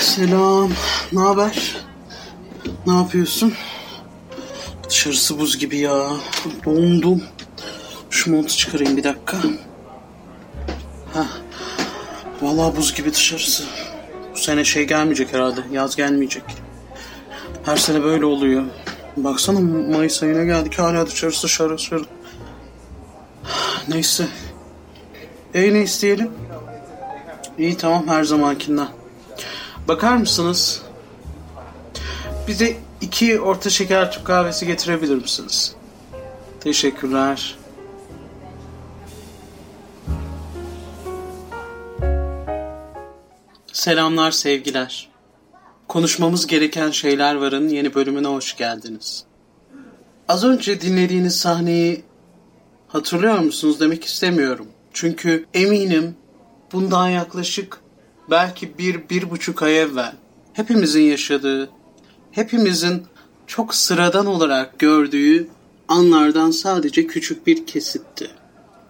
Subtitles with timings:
[0.00, 0.70] Selam.
[1.12, 1.76] Ne haber?
[2.86, 3.54] Ne yapıyorsun?
[4.88, 6.10] Dışarısı buz gibi ya.
[6.64, 7.22] Dondum.
[8.10, 9.36] Şu montu çıkarayım bir dakika.
[11.14, 11.26] Heh.
[12.42, 13.64] Vallahi buz gibi dışarısı.
[14.34, 15.60] Bu sene şey gelmeyecek herhalde.
[15.72, 16.44] Yaz gelmeyecek.
[17.64, 18.64] Her sene böyle oluyor.
[19.16, 22.04] Baksana Mayıs ayına geldik hala dışarısı şarıl şarıl.
[23.88, 24.26] Neyse.
[25.56, 26.30] E isteyelim?
[27.58, 28.88] İyi tamam her zamankinden.
[29.88, 30.82] Bakar mısınız?
[32.48, 35.74] Bize iki orta şeker Türk kahvesi getirebilir misiniz?
[36.60, 37.58] Teşekkürler.
[43.72, 45.08] Selamlar sevgiler.
[45.88, 49.24] Konuşmamız gereken şeyler varın yeni bölümüne hoş geldiniz.
[50.28, 52.04] Az önce dinlediğiniz sahneyi
[52.88, 54.66] hatırlıyor musunuz demek istemiyorum.
[54.96, 56.14] Çünkü eminim
[56.72, 57.80] bundan yaklaşık
[58.30, 60.12] belki bir, bir buçuk ay evvel
[60.52, 61.70] hepimizin yaşadığı,
[62.30, 63.02] hepimizin
[63.46, 65.48] çok sıradan olarak gördüğü
[65.88, 68.30] anlardan sadece küçük bir kesitti.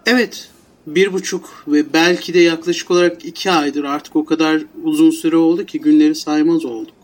[0.07, 0.49] Evet,
[0.87, 5.67] bir buçuk ve belki de yaklaşık olarak iki aydır artık o kadar uzun süre oldu
[5.67, 6.97] ki günleri saymaz olduk.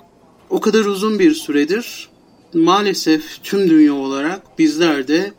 [0.51, 2.09] O kadar uzun bir süredir
[2.55, 5.33] maalesef tüm dünya olarak bizler de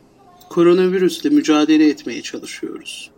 [0.50, 3.13] koronavirüsle mücadele etmeye çalışıyoruz.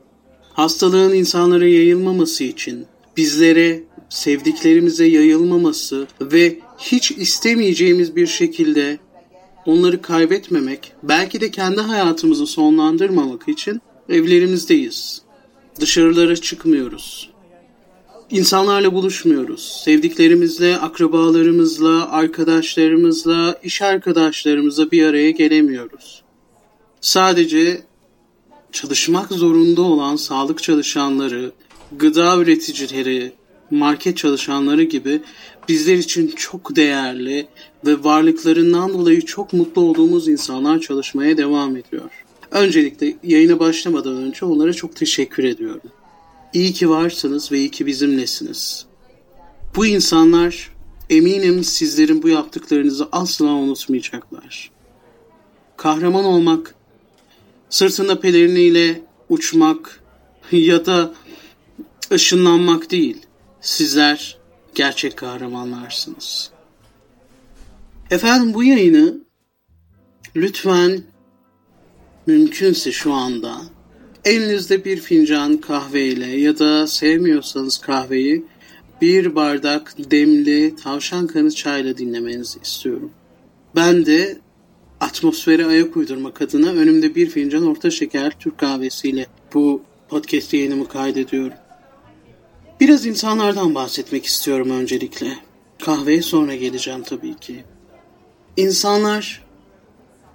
[0.56, 8.98] Hastalığın insanlara yayılmaması için bizlere, sevdiklerimize yayılmaması ve hiç istemeyeceğimiz bir şekilde
[9.66, 15.22] onları kaybetmemek, belki de kendi hayatımızı sonlandırmamak için evlerimizdeyiz.
[15.80, 17.30] Dışarılara çıkmıyoruz.
[18.30, 19.80] İnsanlarla buluşmuyoruz.
[19.84, 26.22] Sevdiklerimizle, akrabalarımızla, arkadaşlarımızla, iş arkadaşlarımızla bir araya gelemiyoruz.
[27.00, 27.82] Sadece
[28.72, 31.52] çalışmak zorunda olan sağlık çalışanları,
[31.92, 33.32] gıda üreticileri,
[33.70, 35.22] market çalışanları gibi
[35.68, 37.46] bizler için çok değerli
[37.86, 42.10] ve varlıklarından dolayı çok mutlu olduğumuz insanlar çalışmaya devam ediyor.
[42.50, 45.90] Öncelikle yayına başlamadan önce onlara çok teşekkür ediyorum.
[46.52, 48.86] İyi ki varsınız ve iyi ki bizimlesiniz.
[49.76, 50.70] Bu insanlar
[51.10, 54.70] eminim sizlerin bu yaptıklarınızı asla unutmayacaklar.
[55.76, 56.74] Kahraman olmak,
[57.70, 60.00] sırtında peleriniyle uçmak
[60.52, 61.14] ya da
[62.12, 63.16] ışınlanmak değil.
[63.60, 64.38] Sizler
[64.74, 66.50] gerçek kahramanlarsınız.
[68.10, 69.20] Efendim bu yayını
[70.36, 71.02] lütfen
[72.26, 73.60] mümkünse şu anda
[74.24, 78.44] elinizde bir fincan kahveyle ya da sevmiyorsanız kahveyi
[79.02, 83.10] bir bardak demli tavşan kanı çayla dinlemenizi istiyorum.
[83.74, 84.38] Ben de
[85.00, 91.56] atmosfere ayak uydurmak adına önümde bir fincan orta şeker Türk kahvesiyle bu podcast yayınımı kaydediyorum.
[92.80, 95.38] Biraz insanlardan bahsetmek istiyorum öncelikle.
[95.84, 97.64] Kahveye sonra geleceğim tabii ki.
[98.56, 99.44] İnsanlar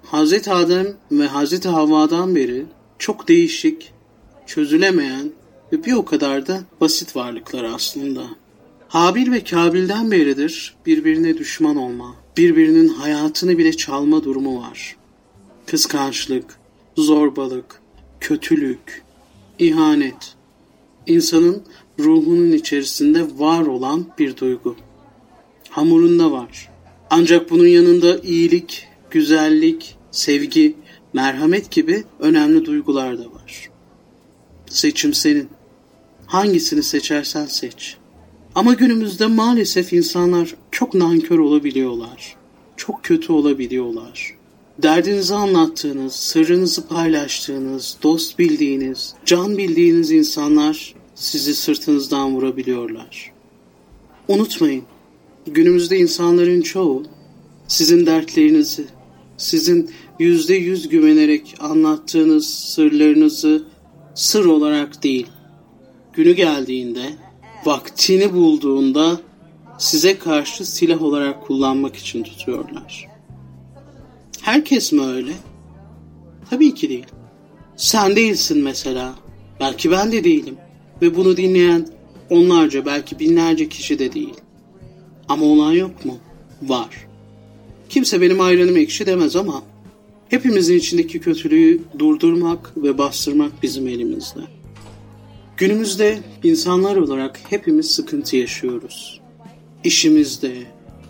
[0.04, 2.64] Hazreti Adem ve Hazreti Havva'dan beri
[2.98, 3.92] çok değişik,
[4.46, 5.32] çözülemeyen
[5.72, 8.22] ve bir o kadar da basit varlıklar aslında.
[8.92, 14.96] Habil ve Kabil'den beridir birbirine düşman olma, birbirinin hayatını bile çalma durumu var.
[15.66, 16.58] Kıskançlık,
[16.96, 17.80] zorbalık,
[18.20, 19.02] kötülük,
[19.58, 20.34] ihanet.
[21.06, 21.62] İnsanın
[21.98, 24.76] ruhunun içerisinde var olan bir duygu.
[25.68, 26.70] Hamurunda var.
[27.10, 30.76] Ancak bunun yanında iyilik, güzellik, sevgi,
[31.12, 33.70] merhamet gibi önemli duygular da var.
[34.66, 35.48] Seçim senin.
[36.26, 37.96] Hangisini seçersen seç.
[38.54, 42.36] Ama günümüzde maalesef insanlar çok nankör olabiliyorlar.
[42.76, 44.36] Çok kötü olabiliyorlar.
[44.82, 53.32] Derdinizi anlattığınız, sırrınızı paylaştığınız, dost bildiğiniz, can bildiğiniz insanlar sizi sırtınızdan vurabiliyorlar.
[54.28, 54.84] Unutmayın,
[55.46, 57.02] günümüzde insanların çoğu
[57.68, 58.84] sizin dertlerinizi,
[59.36, 63.64] sizin yüzde yüz güvenerek anlattığınız sırlarınızı
[64.14, 65.26] sır olarak değil,
[66.12, 67.12] günü geldiğinde,
[67.64, 69.20] vaktini bulduğunda
[69.78, 73.08] size karşı silah olarak kullanmak için tutuyorlar.
[74.40, 75.32] Herkes mi öyle?
[76.50, 77.06] Tabii ki değil.
[77.76, 79.14] Sen değilsin mesela.
[79.60, 80.56] Belki ben de değilim.
[81.02, 81.88] Ve bunu dinleyen
[82.30, 84.34] onlarca belki binlerce kişi de değil.
[85.28, 86.18] Ama olan yok mu?
[86.62, 87.06] Var.
[87.88, 89.62] Kimse benim ayranım ekşi demez ama
[90.28, 94.40] hepimizin içindeki kötülüğü durdurmak ve bastırmak bizim elimizde.
[95.56, 99.20] Günümüzde insanlar olarak hepimiz sıkıntı yaşıyoruz.
[99.84, 100.52] İşimizde,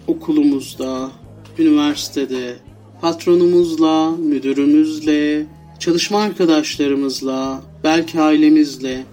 [0.06, 1.10] okulumuzda,
[1.58, 2.56] üniversitede,
[3.00, 5.46] patronumuzla, müdürümüzle,
[5.78, 9.04] çalışma arkadaşlarımızla, belki ailemizle,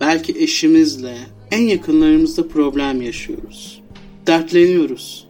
[0.00, 1.16] belki eşimizle,
[1.50, 3.82] en yakınlarımızda problem yaşıyoruz.
[4.26, 5.26] Dertleniyoruz.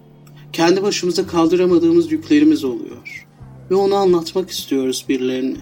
[0.53, 3.27] Kendi başımıza kaldıramadığımız yüklerimiz oluyor.
[3.71, 5.59] Ve onu anlatmak istiyoruz birilerine.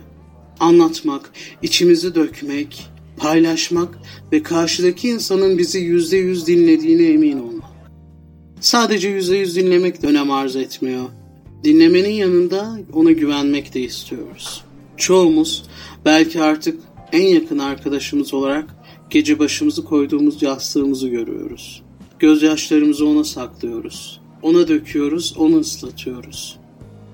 [0.60, 2.91] Anlatmak, içimizi dökmek,
[3.22, 3.98] paylaşmak
[4.32, 7.70] ve karşıdaki insanın bizi yüzde yüz dinlediğine emin olmak.
[8.60, 11.04] Sadece yüzde yüz dinlemek de önem arz etmiyor.
[11.64, 14.64] Dinlemenin yanında ona güvenmek de istiyoruz.
[14.96, 15.62] Çoğumuz
[16.04, 16.80] belki artık
[17.12, 18.76] en yakın arkadaşımız olarak
[19.10, 21.82] gece başımızı koyduğumuz yastığımızı görüyoruz.
[22.18, 24.20] Gözyaşlarımızı ona saklıyoruz.
[24.42, 26.58] Ona döküyoruz, onu ıslatıyoruz.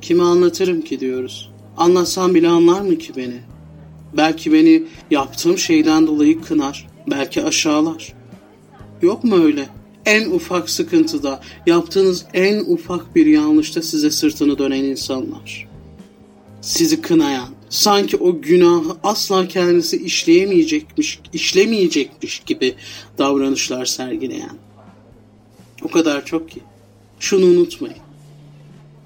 [0.01, 1.51] Kime anlatırım ki diyoruz.
[1.77, 3.41] Anlatsam bile anlar mı ki beni?
[4.17, 8.15] Belki beni yaptığım şeyden dolayı kınar, belki aşağılar.
[9.03, 9.69] Yok mu öyle?
[10.07, 15.69] En ufak sıkıntıda, yaptığınız en ufak bir yanlışta size sırtını dönen insanlar.
[16.61, 22.75] Sizi kınayan, sanki o günahı asla kendisi işleyemeyecekmiş, işlemeyecekmiş gibi
[23.19, 24.57] davranışlar sergileyen.
[25.83, 26.61] O kadar çok ki.
[27.21, 27.97] Şunu unutmayın.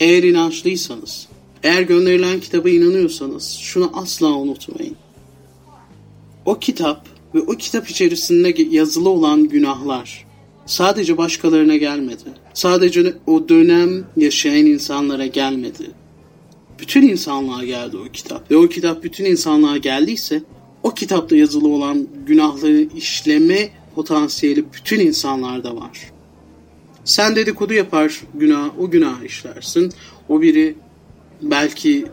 [0.01, 1.29] Eğer inançlıysanız,
[1.63, 4.97] eğer gönderilen kitaba inanıyorsanız şunu asla unutmayın.
[6.45, 10.27] O kitap ve o kitap içerisinde yazılı olan günahlar
[10.67, 12.25] sadece başkalarına gelmedi.
[12.55, 15.91] Sadece o dönem yaşayan insanlara gelmedi.
[16.79, 18.51] Bütün insanlığa geldi o kitap.
[18.51, 20.43] Ve o kitap bütün insanlığa geldiyse
[20.83, 26.13] o kitapta yazılı olan günahları işleme potansiyeli bütün insanlarda var.
[27.05, 29.93] Sen dedikodu yapar günah, o günah işlersin.
[30.29, 30.75] O biri
[31.43, 32.07] belki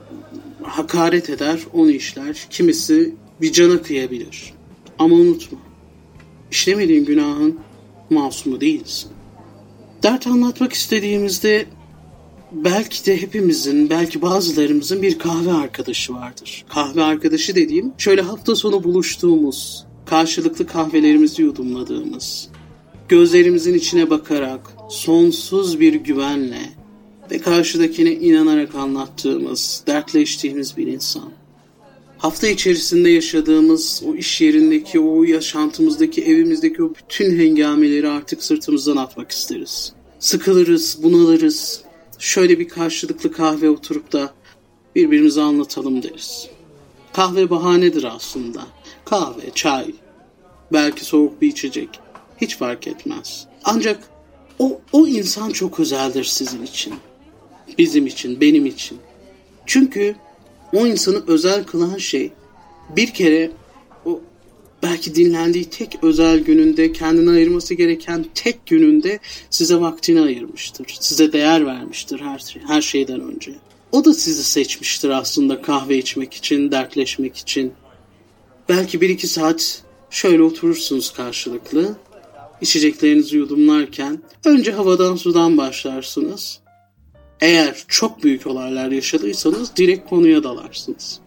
[0.64, 2.48] hakaret eder, onu işler.
[2.50, 4.54] Kimisi bir cana kıyabilir.
[5.00, 5.60] Ama unutma,
[6.52, 7.60] işlemediğin günahın
[8.10, 9.12] masumu değilsin.
[10.04, 11.66] Dert anlatmak istediğimizde
[12.52, 16.66] belki de hepimizin, belki bazılarımızın bir kahve arkadaşı vardır.
[16.70, 22.50] Kahve arkadaşı dediğim şöyle hafta sonu buluştuğumuz, karşılıklı kahvelerimizi yudumladığımız,
[23.10, 26.79] gözlerimizin içine bakarak sonsuz bir güvenle
[27.32, 31.32] ve karşıdakine inanarak anlattığımız, dertleştiğimiz bir insan.
[32.18, 39.32] Hafta içerisinde yaşadığımız o iş yerindeki, o yaşantımızdaki, evimizdeki o bütün hengameleri artık sırtımızdan atmak
[39.32, 39.94] isteriz.
[40.20, 41.82] Sıkılırız, bunalırız.
[42.20, 44.34] Şöyle bir karşılıklı kahve oturup da
[44.96, 46.48] birbirimize anlatalım deriz.
[47.14, 48.68] Kahve bahanedir aslında.
[49.06, 49.86] Kahve, çay,
[50.74, 51.90] belki soğuk bir içecek.
[52.42, 53.48] Hiç fark etmez.
[53.64, 54.04] Ancak
[54.60, 56.94] o, o insan çok özeldir sizin için.
[57.78, 58.98] Bizim için, benim için.
[59.66, 60.16] Çünkü
[60.74, 62.32] o insanı özel kılan şey
[62.96, 63.52] bir kere
[64.06, 64.22] o
[64.84, 69.20] belki dinlendiği tek özel gününde kendine ayırması gereken tek gününde
[69.50, 70.98] size vaktini ayırmıştır.
[71.00, 73.56] Size değer vermiştir her, her şeyden önce.
[73.92, 77.74] O da sizi seçmiştir aslında kahve içmek için, dertleşmek için.
[78.70, 81.96] Belki bir iki saat şöyle oturursunuz karşılıklı
[82.62, 86.60] içeceklerinizi yudumlarken önce havadan sudan başlarsınız.
[87.42, 91.20] Eğer çok büyük olaylar yaşadıysanız direkt konuya dalarsınız.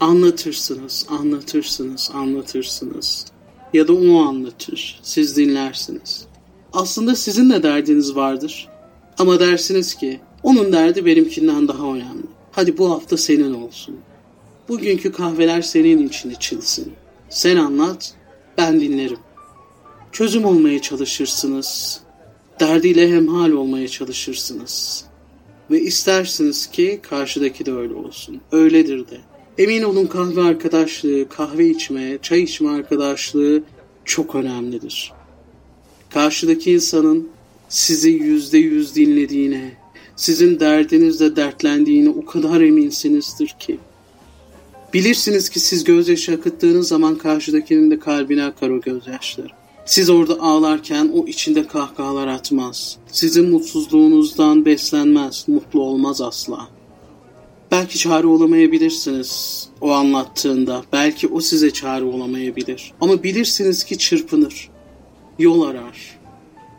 [0.00, 3.26] Anlatırsınız, anlatırsınız, anlatırsınız.
[3.72, 6.26] Ya da o anlatır, siz dinlersiniz.
[6.72, 8.68] Aslında sizin de derdiniz vardır.
[9.18, 12.26] Ama dersiniz ki onun derdi benimkinden daha önemli.
[12.52, 13.96] Hadi bu hafta senin olsun.
[14.68, 16.92] Bugünkü kahveler senin için içilsin.
[17.28, 18.14] Sen anlat,
[18.58, 19.18] ben dinlerim
[20.12, 22.00] çözüm olmaya çalışırsınız.
[22.60, 25.04] Derdiyle hemhal olmaya çalışırsınız.
[25.70, 28.40] Ve istersiniz ki karşıdaki de öyle olsun.
[28.52, 29.20] Öyledir de.
[29.58, 33.62] Emin olun kahve arkadaşlığı, kahve içme, çay içme arkadaşlığı
[34.04, 35.12] çok önemlidir.
[36.10, 37.28] Karşıdaki insanın
[37.68, 39.72] sizi yüzde yüz dinlediğine,
[40.16, 43.78] sizin derdinizle dertlendiğine o kadar eminsinizdir ki.
[44.94, 49.59] Bilirsiniz ki siz gözyaşı akıttığınız zaman karşıdakinin de kalbine akar o gözyaşları.
[49.84, 52.96] Siz orada ağlarken o içinde kahkahalar atmaz.
[53.12, 56.68] Sizin mutsuzluğunuzdan beslenmez, mutlu olmaz asla.
[57.70, 60.84] Belki çare olamayabilirsiniz o anlattığında.
[60.92, 62.92] Belki o size çare olamayabilir.
[63.00, 64.70] Ama bilirsiniz ki çırpınır.
[65.38, 66.20] Yol arar.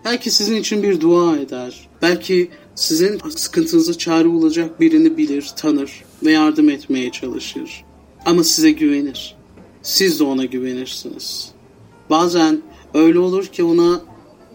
[0.05, 1.89] Belki sizin için bir dua eder.
[2.01, 7.83] Belki sizin sıkıntınıza çare olacak birini bilir, tanır ve yardım etmeye çalışır.
[8.25, 9.35] Ama size güvenir.
[9.81, 11.51] Siz de ona güvenirsiniz.
[12.09, 12.61] Bazen
[12.93, 14.01] Öyle olur ki ona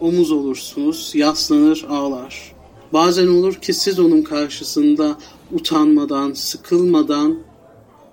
[0.00, 2.52] omuz olursunuz, yaslanır ağlar.
[2.92, 5.18] Bazen olur ki siz onun karşısında
[5.52, 7.38] utanmadan, sıkılmadan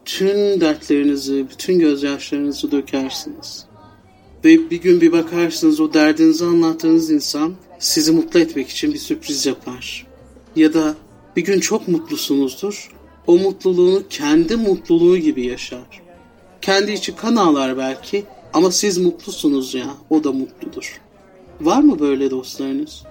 [0.06, 3.66] tüm dertlerinizi, bütün gözyaşlarınızı dökersiniz.
[4.46, 9.46] Ve bir gün bir bakarsınız o derdinizi anlattığınız insan sizi mutlu etmek için bir sürpriz
[9.46, 10.08] yapar.
[10.56, 10.96] Ya da
[11.36, 12.92] bir gün çok mutlusunuzdur
[13.28, 16.02] o mutluluğunu kendi mutluluğu gibi yaşar.
[16.62, 21.02] Kendi içi kan ağlar belki ama siz mutlusunuz ya, o da mutludur.
[21.62, 23.04] Var mı böyle dostlarınız?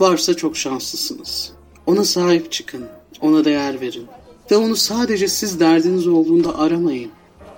[0.00, 1.52] Varsa çok şanslısınız.
[1.86, 2.84] Ona sahip çıkın,
[3.20, 4.06] ona değer verin.
[4.50, 7.10] Ve onu sadece siz derdiniz olduğunda aramayın.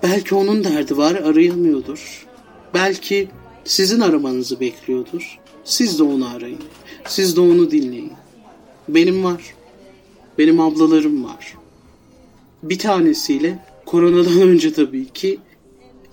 [0.02, 2.26] Belki onun derdi var, arayamıyordur.
[2.74, 3.28] Belki
[3.64, 5.38] sizin aramanızı bekliyordur.
[5.64, 6.62] Siz de onu arayın.
[7.06, 8.12] Siz de onu dinleyin.
[8.88, 9.54] Benim var.
[10.38, 11.54] Benim ablalarım var.
[12.62, 15.38] Bir tanesiyle koronadan önce tabii ki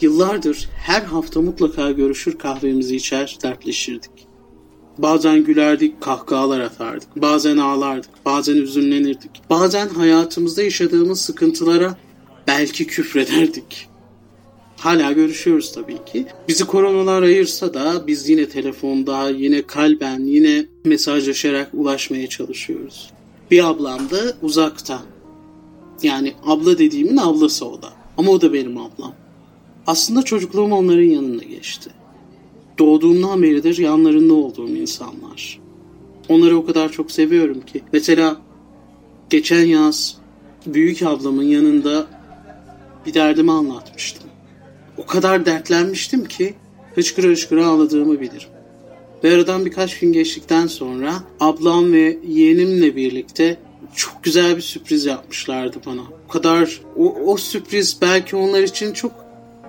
[0.01, 4.11] yıllardır her hafta mutlaka görüşür kahvemizi içer dertleşirdik.
[4.97, 7.15] Bazen gülerdik, kahkahalar atardık.
[7.15, 9.31] Bazen ağlardık, bazen üzünlenirdik.
[9.49, 11.97] Bazen hayatımızda yaşadığımız sıkıntılara
[12.47, 13.87] belki küfrederdik.
[14.77, 16.25] Hala görüşüyoruz tabii ki.
[16.47, 23.09] Bizi koronalar ayırsa da biz yine telefonda, yine kalben, yine mesajlaşarak ulaşmaya çalışıyoruz.
[23.51, 25.01] Bir ablam da uzakta.
[26.03, 27.93] Yani abla dediğimin ablası o da.
[28.17, 29.13] Ama o da benim ablam.
[29.87, 31.89] Aslında çocukluğum onların yanında geçti.
[32.79, 35.59] Doğduğumdan beridir yanlarında olduğum insanlar.
[36.29, 37.83] Onları o kadar çok seviyorum ki.
[37.93, 38.37] Mesela
[39.29, 40.17] geçen yaz
[40.65, 42.07] büyük ablamın yanında
[43.05, 44.29] bir derdimi anlatmıştım.
[44.97, 46.53] O kadar dertlenmiştim ki
[46.95, 48.49] hıçkıra hıçkıra ağladığımı bilirim.
[49.23, 53.57] Ve aradan birkaç gün geçtikten sonra ablam ve yeğenimle birlikte
[53.95, 56.01] çok güzel bir sürpriz yapmışlardı bana.
[56.27, 59.24] O kadar o, o sürpriz belki onlar için çok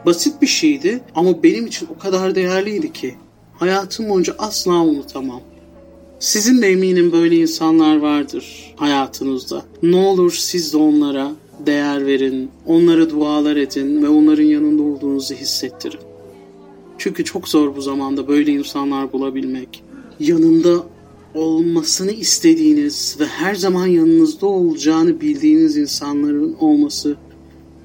[0.07, 3.15] basit bir şeydi ama benim için o kadar değerliydi ki
[3.59, 5.41] hayatım boyunca asla unutamam.
[6.19, 9.63] Sizin de eminim böyle insanlar vardır hayatınızda.
[9.83, 11.33] Ne olur siz de onlara
[11.67, 16.01] değer verin, onlara dualar edin ve onların yanında olduğunuzu hissettirin.
[16.99, 19.83] Çünkü çok zor bu zamanda böyle insanlar bulabilmek.
[20.21, 20.87] Yanında
[21.35, 27.17] olmasını istediğiniz ve her zaman yanınızda olacağını bildiğiniz insanların olması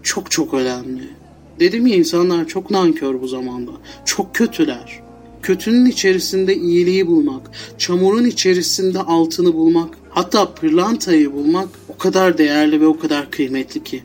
[0.03, 1.20] çok çok önemli.
[1.62, 3.72] Dedim ya insanlar çok nankör bu zamanda.
[4.06, 5.00] Çok kötüler.
[5.41, 12.88] Kötünün içerisinde iyiliği bulmak, çamurun içerisinde altını bulmak, hatta pırlantayı bulmak o kadar değerli ve
[12.88, 14.03] o kadar kıymetli ki.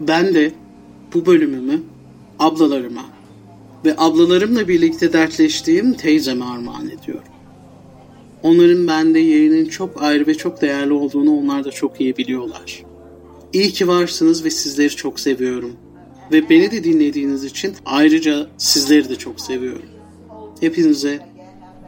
[0.00, 0.52] Ben de
[1.14, 1.82] bu bölümümü
[2.38, 3.04] ablalarıma
[3.84, 7.32] ve ablalarımla birlikte dertleştiğim teyzeme armağan ediyorum.
[8.42, 12.82] Onların bende yerinin çok ayrı ve çok değerli olduğunu onlar da çok iyi biliyorlar.
[13.52, 15.76] İyi ki varsınız ve sizleri çok seviyorum.
[16.32, 19.88] Ve beni de dinlediğiniz için ayrıca sizleri de çok seviyorum.
[20.60, 21.28] Hepinize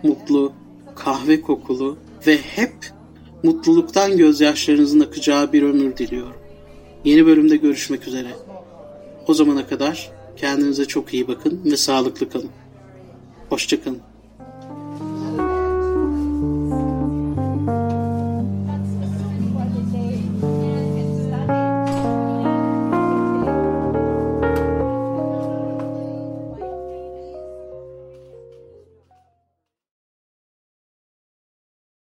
[0.03, 0.53] mutlu,
[0.97, 2.75] kahve kokulu ve hep
[3.43, 6.37] mutluluktan gözyaşlarınızın akacağı bir ömür diliyorum.
[7.05, 8.29] Yeni bölümde görüşmek üzere.
[9.27, 12.51] O zamana kadar kendinize çok iyi bakın ve sağlıklı kalın.
[13.49, 14.01] Hoşçakalın.